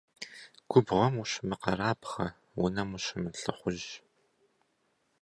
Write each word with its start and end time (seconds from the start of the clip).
Губгъуэм 0.69 1.15
ущымыкъэрабгъэ, 1.21 2.27
унэм 2.63 2.89
ущымылӀыхъужь. 2.95 3.89